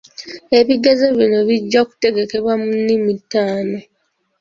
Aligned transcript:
Ebigezo 0.59 1.07
bino 1.17 1.39
bijja 1.49 1.81
kutegekebwa 1.89 2.53
mu 2.61 2.69
nnimi 2.79 3.13
taano. 3.31 3.77